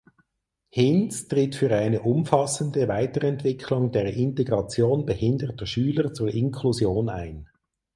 Hinz 0.69 1.27
tritt 1.27 1.53
für 1.53 1.71
eine 1.75 2.01
umfassende 2.01 2.87
Weiterentwicklung 2.87 3.91
der 3.91 4.11
Integration 4.15 5.05
behinderter 5.05 5.67
Schüler 5.67 6.11
zur 6.11 6.33
Inklusion 6.33 7.07
ein. 7.07 7.47